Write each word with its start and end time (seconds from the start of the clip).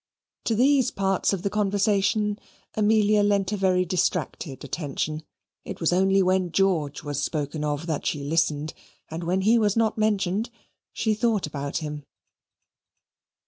To 0.45 0.55
these 0.55 0.89
parts 0.89 1.31
of 1.31 1.43
the 1.43 1.49
conversation, 1.51 2.39
Amelia 2.73 3.21
lent 3.21 3.51
a 3.51 3.55
very 3.55 3.85
distracted 3.85 4.63
attention: 4.63 5.23
it 5.63 5.79
was 5.79 5.93
only 5.93 6.23
when 6.23 6.51
George 6.51 7.03
was 7.03 7.21
spoken 7.21 7.63
of 7.63 7.85
that 7.85 8.07
she 8.07 8.23
listened, 8.23 8.73
and 9.11 9.23
when 9.23 9.41
he 9.41 9.59
was 9.59 9.77
not 9.77 9.99
mentioned, 9.99 10.49
she 10.91 11.13
thought 11.13 11.45
about 11.45 11.77
him. 11.85 12.03